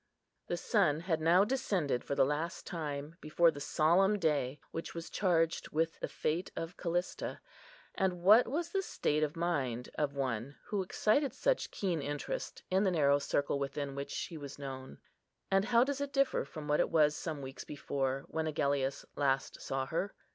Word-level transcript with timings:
The 0.47 0.57
sun 0.57 1.01
had 1.01 1.21
now 1.21 1.43
descended 1.45 2.03
for 2.03 2.15
the 2.15 2.25
last 2.25 2.65
time 2.65 3.17
before 3.21 3.51
the 3.51 3.59
solemn 3.59 4.17
day 4.17 4.59
which 4.71 4.95
was 4.95 5.11
charged 5.11 5.69
with 5.69 5.99
the 5.99 6.07
fate 6.07 6.51
of 6.55 6.75
Callista, 6.75 7.39
and 7.93 8.23
what 8.23 8.47
was 8.47 8.71
the 8.71 8.81
state 8.81 9.21
of 9.21 9.35
mind 9.35 9.89
of 9.99 10.15
one 10.15 10.55
who 10.65 10.81
excited 10.81 11.35
such 11.35 11.69
keen 11.69 12.01
interest 12.01 12.63
in 12.71 12.83
the 12.83 12.89
narrow 12.89 13.19
circle 13.19 13.59
within 13.59 13.93
which 13.93 14.09
she 14.09 14.37
was 14.39 14.57
known? 14.57 14.97
And 15.51 15.65
how 15.65 15.83
does 15.83 16.01
it 16.01 16.13
differ 16.13 16.45
from 16.45 16.67
what 16.67 16.79
it 16.79 16.89
was 16.89 17.15
some 17.15 17.43
weeks 17.43 17.63
before, 17.63 18.25
when 18.27 18.47
Agellius 18.47 19.05
last 19.15 19.61
saw 19.61 19.85
her? 19.85 20.15